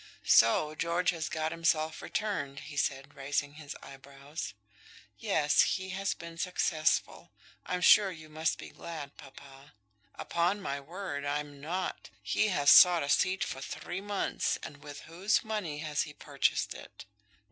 "So 0.25 0.73
George 0.73 1.11
has 1.11 1.29
got 1.29 1.51
himself 1.51 2.01
returned," 2.01 2.61
he 2.61 2.75
said, 2.75 3.13
raising 3.13 3.53
his 3.53 3.75
eyebrows. 3.83 4.55
"Yes, 5.19 5.61
he 5.77 5.89
has 5.89 6.15
been 6.15 6.39
successful. 6.39 7.33
I'm 7.67 7.81
sure 7.81 8.09
you 8.09 8.27
must 8.27 8.57
be 8.57 8.69
glad, 8.69 9.15
papa." 9.15 9.75
"Upon 10.15 10.59
my 10.59 10.79
word, 10.79 11.23
I'm 11.23 11.61
not. 11.61 12.09
He 12.23 12.47
has 12.47 12.81
bought 12.83 13.03
a 13.03 13.09
seat 13.09 13.43
for 13.43 13.61
three 13.61 14.01
months; 14.01 14.57
and 14.63 14.77
with 14.77 15.01
whose 15.01 15.43
money 15.43 15.77
has 15.85 16.01
he 16.01 16.15
purchased 16.15 16.73
it?" 16.73 17.05